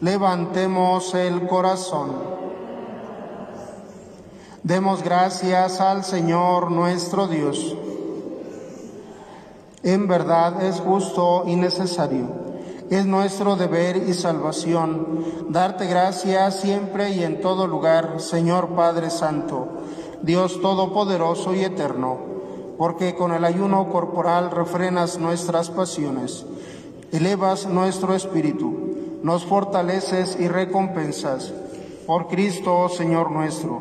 Levantemos 0.00 1.14
el 1.14 1.46
corazón. 1.46 2.10
Demos 4.64 5.04
gracias 5.04 5.80
al 5.80 6.02
Señor 6.02 6.72
nuestro 6.72 7.28
Dios. 7.28 7.76
En 9.84 10.08
verdad 10.08 10.64
es 10.64 10.80
justo 10.80 11.44
y 11.46 11.54
necesario. 11.54 12.41
Es 12.92 13.06
nuestro 13.06 13.56
deber 13.56 13.96
y 13.96 14.12
salvación 14.12 15.24
darte 15.48 15.86
gracias 15.86 16.60
siempre 16.60 17.08
y 17.12 17.24
en 17.24 17.40
todo 17.40 17.66
lugar, 17.66 18.20
Señor 18.20 18.74
Padre 18.74 19.08
Santo, 19.08 19.66
Dios 20.20 20.60
Todopoderoso 20.60 21.54
y 21.54 21.64
Eterno, 21.64 22.18
porque 22.76 23.14
con 23.14 23.32
el 23.32 23.46
ayuno 23.46 23.88
corporal 23.88 24.50
refrenas 24.50 25.18
nuestras 25.18 25.70
pasiones, 25.70 26.44
elevas 27.12 27.64
nuestro 27.64 28.14
espíritu, 28.14 29.20
nos 29.22 29.46
fortaleces 29.46 30.36
y 30.38 30.48
recompensas. 30.48 31.50
Por 32.06 32.28
Cristo, 32.28 32.90
Señor 32.90 33.30
nuestro, 33.30 33.80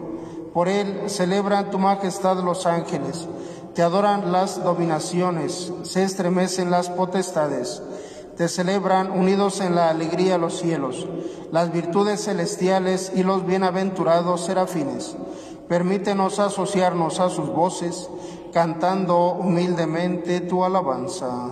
por 0.54 0.70
Él 0.70 1.10
celebran 1.10 1.70
tu 1.70 1.80
majestad 1.80 2.42
los 2.42 2.66
ángeles 2.66 3.28
te 3.74 3.82
adoran 3.82 4.32
las 4.32 4.64
dominaciones, 4.64 5.72
se 5.84 6.04
estremecen 6.04 6.72
las 6.72 6.90
potestades, 6.90 7.82
te 8.38 8.48
celebran 8.48 9.12
unidos 9.12 9.62
en 9.62 9.76
la 9.76 9.90
alegría 9.90 10.38
los 10.38 10.60
cielos, 10.60 11.08
las 11.52 11.72
virtudes 11.72 12.24
celestiales 12.26 13.12
y 13.16 13.24
los 13.24 13.46
bienaventurados 13.46 14.46
serafines. 14.46 15.16
Permítenos 15.68 16.40
asociarnos 16.40 17.20
a 17.20 17.30
sus 17.30 17.50
voces, 17.50 18.10
cantando 18.54 19.34
humildemente 19.34 20.42
tu 20.42 20.66
alabanza. 20.66 21.52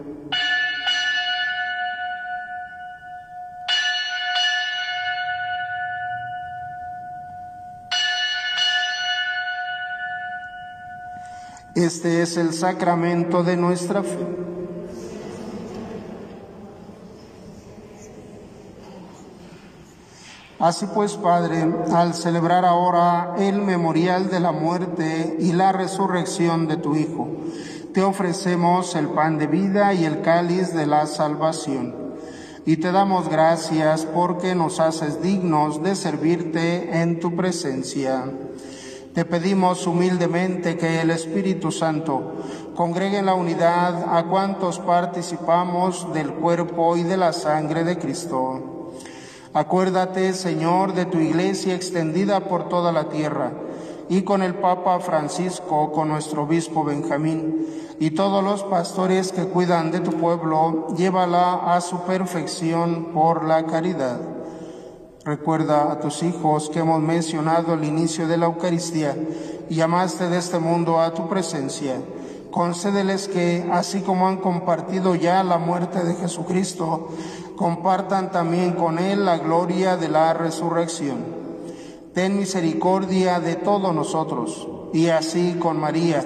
Este 11.81 12.21
es 12.21 12.37
el 12.37 12.53
sacramento 12.53 13.43
de 13.43 13.57
nuestra 13.57 14.03
fe. 14.03 14.19
Así 20.59 20.85
pues, 20.93 21.13
Padre, 21.13 21.73
al 21.91 22.13
celebrar 22.13 22.65
ahora 22.65 23.33
el 23.39 23.63
memorial 23.63 24.29
de 24.29 24.39
la 24.39 24.51
muerte 24.51 25.37
y 25.39 25.53
la 25.53 25.71
resurrección 25.71 26.67
de 26.67 26.77
tu 26.77 26.95
Hijo, 26.95 27.27
te 27.95 28.03
ofrecemos 28.03 28.95
el 28.95 29.07
pan 29.07 29.39
de 29.39 29.47
vida 29.47 29.95
y 29.95 30.05
el 30.05 30.21
cáliz 30.21 30.75
de 30.75 30.85
la 30.85 31.07
salvación. 31.07 31.95
Y 32.63 32.77
te 32.77 32.91
damos 32.91 33.27
gracias 33.27 34.05
porque 34.05 34.53
nos 34.53 34.79
haces 34.79 35.23
dignos 35.23 35.81
de 35.81 35.95
servirte 35.95 37.01
en 37.01 37.19
tu 37.19 37.35
presencia 37.35 38.25
te 39.13 39.25
pedimos 39.25 39.87
humildemente 39.87 40.77
que 40.77 41.01
el 41.01 41.09
Espíritu 41.09 41.71
Santo 41.71 42.35
congregue 42.75 43.17
en 43.17 43.25
la 43.25 43.33
unidad 43.33 44.17
a 44.17 44.23
cuantos 44.27 44.79
participamos 44.79 46.13
del 46.13 46.31
cuerpo 46.31 46.95
y 46.95 47.03
de 47.03 47.17
la 47.17 47.33
sangre 47.33 47.83
de 47.83 47.97
Cristo. 47.97 48.91
Acuérdate, 49.53 50.31
Señor, 50.31 50.93
de 50.93 51.05
tu 51.05 51.19
iglesia 51.19 51.75
extendida 51.75 52.39
por 52.47 52.69
toda 52.69 52.93
la 52.93 53.09
tierra 53.09 53.51
y 54.07 54.21
con 54.21 54.41
el 54.41 54.55
Papa 54.55 54.99
Francisco, 55.01 55.91
con 55.91 56.07
nuestro 56.07 56.43
obispo 56.43 56.85
Benjamín 56.85 57.67
y 57.99 58.11
todos 58.11 58.41
los 58.41 58.63
pastores 58.63 59.33
que 59.33 59.43
cuidan 59.43 59.91
de 59.91 59.99
tu 59.99 60.11
pueblo, 60.11 60.87
llévala 60.95 61.75
a 61.75 61.81
su 61.81 61.99
perfección 62.03 63.09
por 63.13 63.43
la 63.43 63.65
caridad 63.65 64.40
Recuerda 65.23 65.91
a 65.91 65.99
tus 65.99 66.23
hijos 66.23 66.71
que 66.71 66.79
hemos 66.79 66.99
mencionado 66.99 67.73
al 67.73 67.83
inicio 67.83 68.27
de 68.27 68.37
la 68.37 68.47
Eucaristía 68.47 69.15
y 69.69 69.75
llamaste 69.75 70.29
de 70.29 70.39
este 70.39 70.57
mundo 70.57 70.99
a 70.99 71.13
tu 71.13 71.29
presencia. 71.29 72.01
Concédeles 72.49 73.27
que, 73.27 73.69
así 73.71 74.01
como 74.01 74.27
han 74.27 74.37
compartido 74.37 75.13
ya 75.13 75.43
la 75.43 75.59
muerte 75.59 76.03
de 76.03 76.15
Jesucristo, 76.15 77.09
compartan 77.55 78.31
también 78.31 78.73
con 78.73 78.97
Él 78.97 79.23
la 79.23 79.37
gloria 79.37 79.95
de 79.95 80.09
la 80.09 80.33
resurrección. 80.33 81.19
Ten 82.15 82.39
misericordia 82.39 83.39
de 83.39 83.55
todos 83.57 83.93
nosotros, 83.93 84.67
y 84.91 85.09
así 85.09 85.55
con 85.59 85.79
María, 85.79 86.25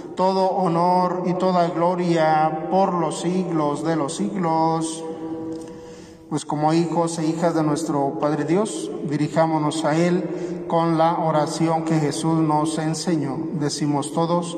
todo 0.15 0.49
honor 0.49 1.23
y 1.25 1.33
toda 1.33 1.67
gloria 1.69 2.67
por 2.69 2.93
los 2.93 3.21
siglos 3.21 3.83
de 3.83 3.95
los 3.95 4.15
siglos. 4.15 5.03
Pues 6.29 6.45
como 6.45 6.73
hijos 6.73 7.19
e 7.19 7.25
hijas 7.25 7.55
de 7.55 7.63
nuestro 7.63 8.17
Padre 8.19 8.45
Dios, 8.45 8.89
dirijámonos 9.09 9.83
a 9.83 9.97
Él 9.97 10.65
con 10.67 10.97
la 10.97 11.19
oración 11.19 11.83
que 11.83 11.99
Jesús 11.99 12.39
nos 12.39 12.77
enseñó. 12.77 13.37
Decimos 13.53 14.13
todos, 14.13 14.57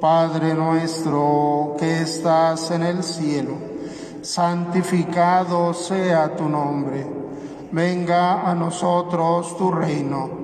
Padre 0.00 0.54
nuestro 0.54 1.76
que 1.78 2.02
estás 2.02 2.70
en 2.72 2.82
el 2.82 3.04
cielo, 3.04 3.52
santificado 4.22 5.72
sea 5.72 6.34
tu 6.34 6.48
nombre, 6.48 7.06
venga 7.70 8.50
a 8.50 8.54
nosotros 8.54 9.56
tu 9.56 9.70
reino 9.70 10.43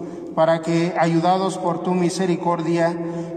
para 0.35 0.61
que, 0.61 0.93
ayudados 0.97 1.57
por 1.57 1.83
tu 1.83 1.93
misericordia, 1.93 2.95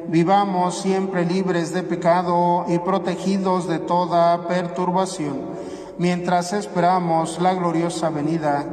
vivamos 0.08 0.78
siempre 0.78 1.24
libres 1.24 1.72
de 1.72 1.82
pecado 1.82 2.64
y 2.68 2.78
protegidos 2.78 3.66
de 3.66 3.78
toda 3.78 4.46
perturbación, 4.46 5.40
mientras 5.98 6.52
esperamos 6.52 7.40
la 7.40 7.54
gloriosa 7.54 8.10
venida 8.10 8.64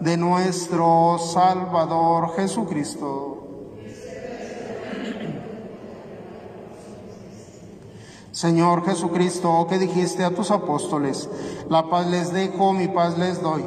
de 0.00 0.16
nuestro 0.16 1.18
Salvador 1.18 2.34
Jesucristo. 2.36 3.29
Señor 8.40 8.86
Jesucristo, 8.86 9.66
que 9.68 9.78
dijiste 9.78 10.24
a 10.24 10.30
tus 10.30 10.50
apóstoles, 10.50 11.28
la 11.68 11.90
paz 11.90 12.06
les 12.06 12.32
dejo, 12.32 12.72
mi 12.72 12.88
paz 12.88 13.18
les 13.18 13.42
doy. 13.42 13.62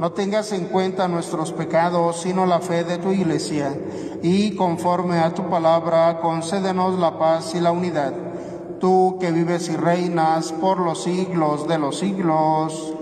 No 0.00 0.10
tengas 0.10 0.50
en 0.50 0.64
cuenta 0.64 1.06
nuestros 1.06 1.52
pecados, 1.52 2.22
sino 2.22 2.44
la 2.44 2.58
fe 2.58 2.82
de 2.82 2.98
tu 2.98 3.12
iglesia, 3.12 3.72
y 4.24 4.56
conforme 4.56 5.20
a 5.20 5.32
tu 5.32 5.48
palabra, 5.48 6.18
concédenos 6.20 6.98
la 6.98 7.16
paz 7.20 7.54
y 7.54 7.60
la 7.60 7.70
unidad. 7.70 8.14
Tú 8.80 9.16
que 9.20 9.30
vives 9.30 9.68
y 9.68 9.76
reinas 9.76 10.50
por 10.50 10.80
los 10.80 11.04
siglos 11.04 11.68
de 11.68 11.78
los 11.78 11.96
siglos, 11.96 12.94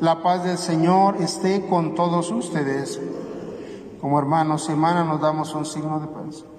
la 0.00 0.22
paz 0.22 0.44
del 0.44 0.56
Señor 0.56 1.16
esté 1.20 1.66
con 1.66 1.94
todos 1.94 2.30
ustedes. 2.30 2.98
Como 4.00 4.18
hermanos 4.18 4.64
y 4.70 4.72
hermanas 4.72 5.06
nos 5.06 5.20
damos 5.20 5.54
un 5.54 5.66
signo 5.66 6.00
de 6.00 6.06
paz. 6.06 6.53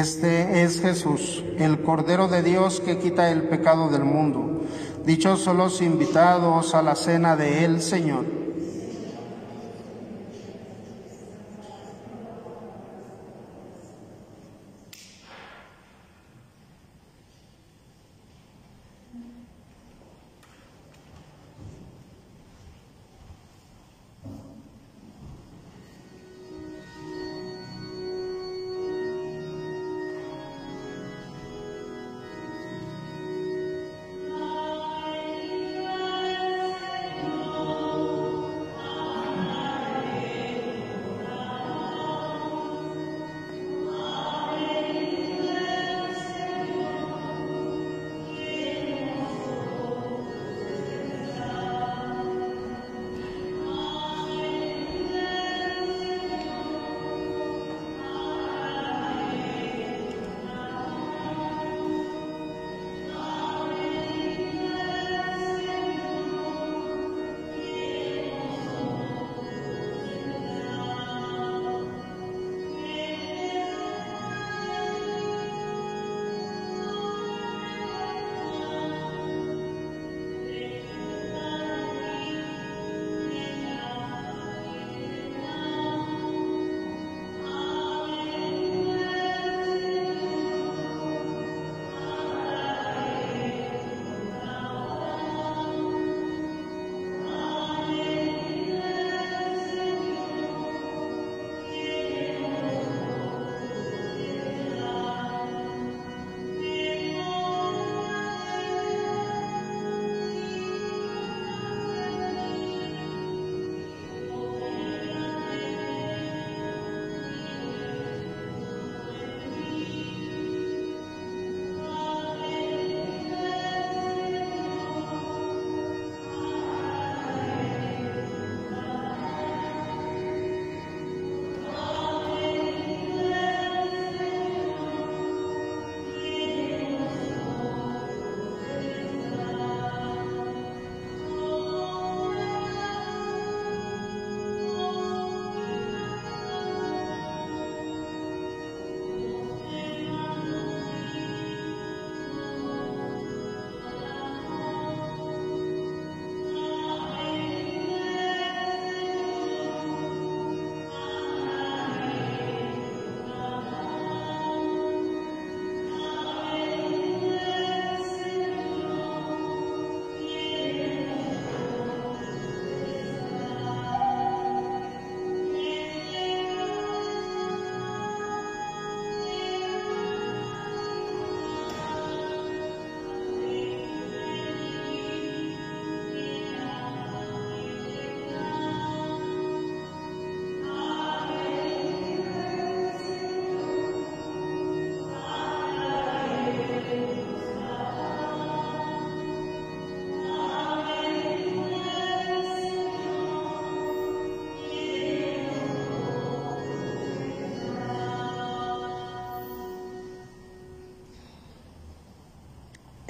Este 0.00 0.62
es 0.62 0.80
Jesús, 0.80 1.42
el 1.58 1.82
Cordero 1.82 2.28
de 2.28 2.44
Dios 2.44 2.80
que 2.80 2.98
quita 2.98 3.32
el 3.32 3.48
pecado 3.48 3.88
del 3.88 4.04
mundo. 4.04 4.62
Dichosos 5.04 5.56
los 5.56 5.82
invitados 5.82 6.76
a 6.76 6.82
la 6.82 6.94
cena 6.94 7.34
de 7.34 7.64
el 7.64 7.82
Señor. 7.82 8.24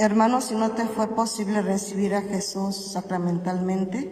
Hermanos, 0.00 0.44
si 0.44 0.54
no 0.54 0.70
te 0.70 0.84
fue 0.84 1.08
posible 1.08 1.60
recibir 1.60 2.14
a 2.14 2.22
Jesús 2.22 2.92
sacramentalmente, 2.92 4.08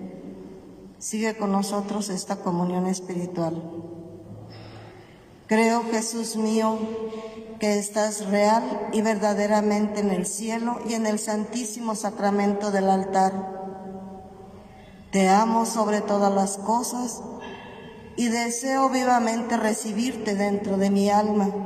sigue 0.99 1.37
con 1.37 1.53
nosotros 1.53 2.09
esta 2.09 2.35
comunión 2.35 2.89
espiritual. 2.89 3.63
Creo, 5.47 5.85
Jesús 5.85 6.35
mío, 6.35 6.77
que 7.61 7.79
estás 7.79 8.27
real 8.27 8.89
y 8.93 9.01
verdaderamente 9.01 10.01
en 10.01 10.11
el 10.11 10.27
cielo 10.27 10.81
y 10.89 10.95
en 10.95 11.07
el 11.07 11.21
santísimo 11.21 11.95
sacramento 11.95 12.73
del 12.73 12.91
altar. 12.91 13.55
Te 15.13 15.29
amo 15.29 15.67
sobre 15.67 16.01
todas 16.01 16.35
las 16.35 16.59
cosas 16.59 17.23
y 18.17 18.27
deseo 18.27 18.91
vivamente 18.91 19.57
recibirte 19.57 20.35
dentro 20.35 20.79
de 20.79 20.91
mi 20.91 21.11
alma 21.11 21.66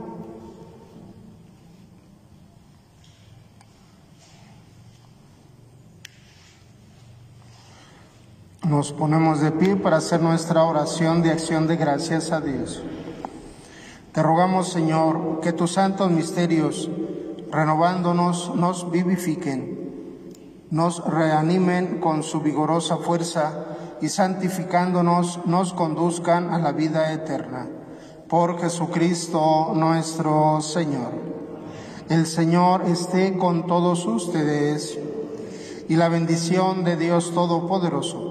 Nos 8.67 8.93
ponemos 8.93 9.41
de 9.41 9.51
pie 9.51 9.75
para 9.75 9.97
hacer 9.97 10.21
nuestra 10.21 10.63
oración 10.63 11.23
de 11.23 11.31
acción 11.31 11.65
de 11.65 11.77
gracias 11.77 12.31
a 12.31 12.41
Dios. 12.41 12.83
Te 14.11 14.21
rogamos, 14.21 14.69
Señor, 14.69 15.39
que 15.41 15.51
tus 15.51 15.73
santos 15.73 16.11
misterios, 16.11 16.87
renovándonos, 17.51 18.53
nos 18.55 18.91
vivifiquen, 18.91 20.67
nos 20.69 21.03
reanimen 21.03 21.99
con 21.99 22.21
su 22.21 22.41
vigorosa 22.41 22.97
fuerza 22.97 23.65
y 23.99 24.09
santificándonos 24.09 25.39
nos 25.47 25.73
conduzcan 25.73 26.53
a 26.53 26.59
la 26.59 26.71
vida 26.71 27.11
eterna. 27.13 27.67
Por 28.29 28.61
Jesucristo 28.61 29.71
nuestro 29.73 30.61
Señor. 30.61 31.13
El 32.09 32.27
Señor 32.27 32.83
esté 32.83 33.35
con 33.39 33.65
todos 33.65 34.05
ustedes 34.05 34.99
y 35.89 35.95
la 35.95 36.09
bendición 36.09 36.83
de 36.83 36.95
Dios 36.95 37.33
Todopoderoso 37.33 38.30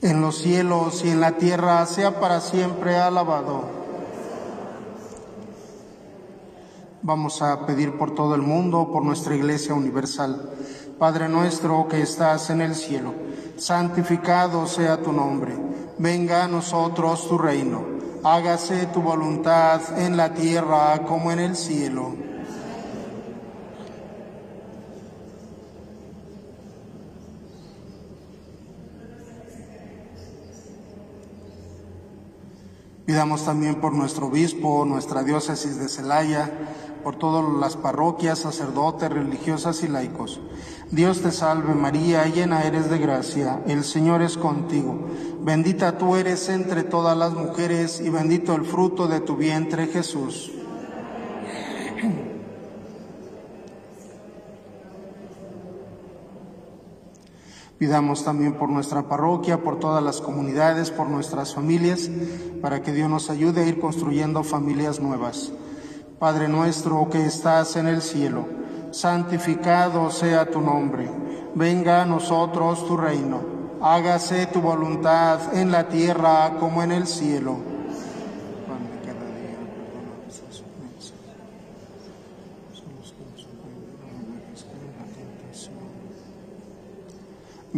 En 0.00 0.20
los 0.20 0.38
cielos 0.38 1.04
y 1.04 1.10
en 1.10 1.20
la 1.20 1.32
tierra, 1.32 1.84
sea 1.86 2.20
para 2.20 2.40
siempre 2.40 2.96
alabado. 2.96 3.64
Vamos 7.02 7.42
a 7.42 7.66
pedir 7.66 7.96
por 7.96 8.14
todo 8.14 8.34
el 8.34 8.42
mundo, 8.42 8.90
por 8.92 9.04
nuestra 9.04 9.34
Iglesia 9.34 9.74
Universal. 9.74 10.50
Padre 10.98 11.28
nuestro 11.28 11.86
que 11.88 12.02
estás 12.02 12.50
en 12.50 12.60
el 12.60 12.74
cielo, 12.74 13.14
santificado 13.56 14.66
sea 14.66 15.00
tu 15.00 15.12
nombre. 15.12 15.56
Venga 15.98 16.44
a 16.44 16.48
nosotros 16.48 17.28
tu 17.28 17.38
reino. 17.38 17.82
Hágase 18.24 18.86
tu 18.86 19.00
voluntad 19.00 19.80
en 19.98 20.16
la 20.16 20.34
tierra 20.34 21.04
como 21.06 21.30
en 21.30 21.38
el 21.38 21.56
cielo. 21.56 22.27
Pidamos 33.08 33.46
también 33.46 33.76
por 33.76 33.94
nuestro 33.94 34.26
obispo, 34.26 34.84
nuestra 34.84 35.22
diócesis 35.22 35.78
de 35.78 35.88
Celaya, 35.88 36.50
por 37.02 37.16
todas 37.16 37.42
las 37.58 37.74
parroquias, 37.74 38.40
sacerdotes, 38.40 39.08
religiosas 39.08 39.82
y 39.82 39.88
laicos. 39.88 40.42
Dios 40.90 41.22
te 41.22 41.32
salve 41.32 41.72
María, 41.72 42.26
llena 42.26 42.64
eres 42.64 42.90
de 42.90 42.98
gracia, 42.98 43.62
el 43.66 43.84
Señor 43.84 44.20
es 44.20 44.36
contigo. 44.36 45.08
Bendita 45.40 45.96
tú 45.96 46.16
eres 46.16 46.50
entre 46.50 46.82
todas 46.82 47.16
las 47.16 47.32
mujeres 47.32 48.02
y 48.02 48.10
bendito 48.10 48.54
el 48.54 48.66
fruto 48.66 49.08
de 49.08 49.20
tu 49.20 49.36
vientre 49.36 49.86
Jesús. 49.86 50.52
Pidamos 57.78 58.24
también 58.24 58.54
por 58.54 58.68
nuestra 58.68 59.02
parroquia, 59.02 59.62
por 59.62 59.78
todas 59.78 60.02
las 60.02 60.20
comunidades, 60.20 60.90
por 60.90 61.08
nuestras 61.08 61.54
familias, 61.54 62.10
para 62.60 62.82
que 62.82 62.92
Dios 62.92 63.08
nos 63.08 63.30
ayude 63.30 63.62
a 63.62 63.66
ir 63.66 63.78
construyendo 63.78 64.42
familias 64.42 64.98
nuevas. 64.98 65.52
Padre 66.18 66.48
nuestro 66.48 67.08
que 67.08 67.24
estás 67.24 67.76
en 67.76 67.86
el 67.86 68.02
cielo, 68.02 68.46
santificado 68.90 70.10
sea 70.10 70.50
tu 70.50 70.60
nombre. 70.60 71.08
Venga 71.54 72.02
a 72.02 72.06
nosotros 72.06 72.84
tu 72.86 72.96
reino. 72.96 73.40
Hágase 73.80 74.46
tu 74.46 74.60
voluntad 74.60 75.54
en 75.56 75.70
la 75.70 75.88
tierra 75.88 76.56
como 76.58 76.82
en 76.82 76.90
el 76.90 77.06
cielo. 77.06 77.77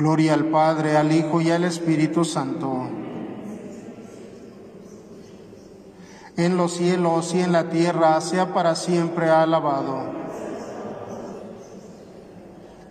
Gloria 0.01 0.32
al 0.32 0.46
Padre, 0.46 0.96
al 0.96 1.12
Hijo 1.12 1.42
y 1.42 1.51
al 1.51 1.62
Espíritu 1.62 2.24
Santo. 2.24 2.88
En 6.38 6.57
los 6.57 6.72
cielos 6.72 7.34
y 7.34 7.40
en 7.40 7.53
la 7.53 7.68
tierra 7.68 8.18
sea 8.22 8.55
para 8.55 8.76
siempre 8.76 9.28
alabado. 9.28 10.05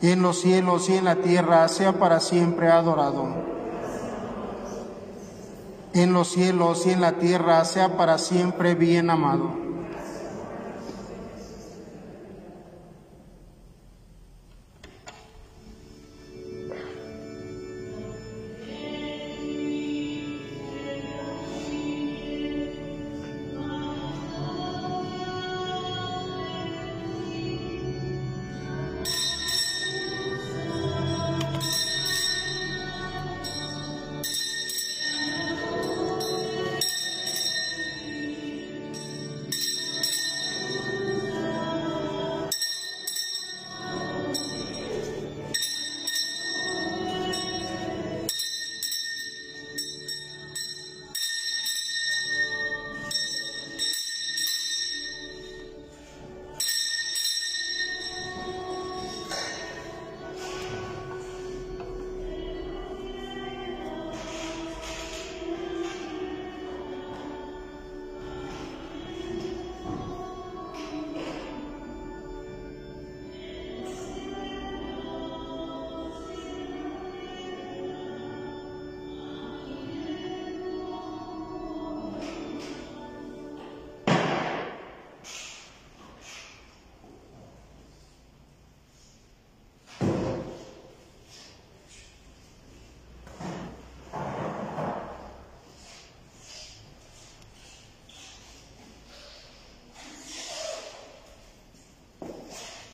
En 0.03 0.21
los 0.21 0.39
cielos 0.39 0.87
y 0.89 0.97
en 0.97 1.05
la 1.05 1.15
tierra 1.15 1.67
sea 1.67 1.93
para 1.93 2.19
siempre 2.19 2.67
adorado. 2.67 3.25
En 5.95 6.13
los 6.13 6.27
cielos 6.27 6.85
y 6.85 6.91
en 6.91 7.01
la 7.01 7.13
tierra 7.13 7.65
sea 7.65 7.97
para 7.97 8.19
siempre 8.19 8.75
bien 8.75 9.09
amado 9.09 9.68